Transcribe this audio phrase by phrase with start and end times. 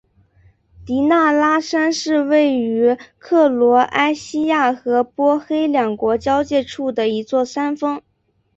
[0.83, 8.01] 迪纳拉山是位于克罗埃西亚和波黑两国交界处的一座山峰。